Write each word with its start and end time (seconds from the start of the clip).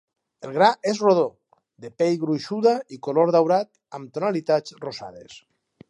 El 0.45 0.53
gra 0.53 0.69
és 0.91 1.01
rodó, 1.07 1.25
de 1.85 1.91
pell 2.03 2.17
gruixuda 2.25 2.73
i 2.97 3.01
color 3.09 3.35
daurat 3.37 3.71
amb 4.01 4.15
tonalitats 4.17 4.79
rosades. 4.89 5.39